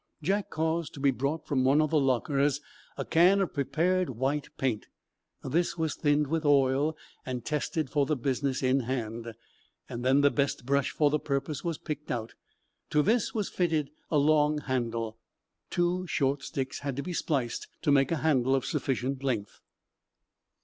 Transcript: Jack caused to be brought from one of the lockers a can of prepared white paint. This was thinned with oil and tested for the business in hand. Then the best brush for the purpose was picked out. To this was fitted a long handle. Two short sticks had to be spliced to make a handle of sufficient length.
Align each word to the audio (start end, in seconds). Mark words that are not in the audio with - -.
Jack 0.23 0.49
caused 0.49 0.95
to 0.95 0.99
be 0.99 1.11
brought 1.11 1.45
from 1.45 1.63
one 1.63 1.79
of 1.79 1.91
the 1.91 1.99
lockers 1.99 2.59
a 2.97 3.05
can 3.05 3.39
of 3.39 3.53
prepared 3.53 4.09
white 4.09 4.49
paint. 4.57 4.87
This 5.43 5.77
was 5.77 5.93
thinned 5.93 6.25
with 6.25 6.43
oil 6.43 6.97
and 7.23 7.45
tested 7.45 7.87
for 7.91 8.07
the 8.07 8.15
business 8.15 8.63
in 8.63 8.79
hand. 8.79 9.33
Then 9.89 10.21
the 10.21 10.31
best 10.31 10.65
brush 10.65 10.89
for 10.89 11.11
the 11.11 11.19
purpose 11.19 11.63
was 11.63 11.77
picked 11.77 12.09
out. 12.09 12.33
To 12.89 13.03
this 13.03 13.35
was 13.35 13.49
fitted 13.49 13.91
a 14.09 14.17
long 14.17 14.61
handle. 14.61 15.19
Two 15.69 16.07
short 16.07 16.41
sticks 16.41 16.79
had 16.79 16.95
to 16.95 17.03
be 17.03 17.13
spliced 17.13 17.67
to 17.83 17.91
make 17.91 18.11
a 18.11 18.17
handle 18.25 18.55
of 18.55 18.65
sufficient 18.65 19.21
length. 19.23 19.59